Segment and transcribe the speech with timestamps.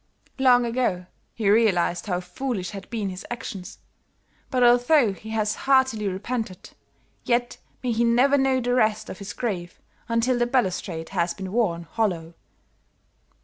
[0.39, 1.05] Long ago
[1.35, 3.77] he realized how foolish had been his actions,
[4.49, 6.71] but although he has heartily repented,
[7.23, 9.79] yet may he never know the rest of his grave
[10.09, 12.33] until the balustrade has been worn hollow."